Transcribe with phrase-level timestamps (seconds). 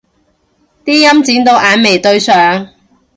[0.83, 2.69] 啲陰剪到眼眉對上